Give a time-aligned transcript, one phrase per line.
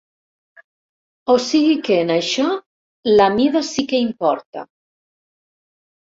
[1.33, 2.45] O sigui que, en això,
[3.19, 4.65] la mida "sí que importa".